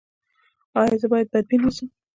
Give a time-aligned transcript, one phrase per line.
[0.79, 1.87] ایا زه باید بدبین اوسم؟